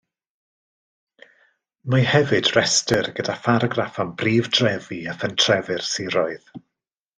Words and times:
Mae 1.93 2.07
hefyd 2.13 2.49
restr 2.55 3.11
gyda 3.19 3.37
pharagraff 3.43 4.01
am 4.05 4.15
brif 4.23 4.51
drefi 4.59 5.01
a 5.13 5.17
phentrefi'r 5.27 5.89
siroedd. 5.93 6.53